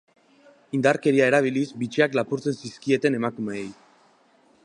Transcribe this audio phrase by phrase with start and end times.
[0.77, 3.67] Indarkeria erabiliz, bitxiak lapurtzen zizkieten emakumeei.